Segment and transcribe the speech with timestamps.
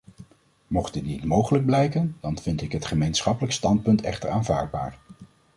[0.67, 4.97] Mocht dit niet mogelijk blijken, dan vind ik het gemeenschappelijk standpunt echter aanvaardbaar.